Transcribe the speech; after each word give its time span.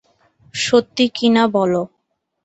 সত্যি 0.53 1.05
কি 1.15 1.27
না 1.29 1.43
বলো। 1.55 1.81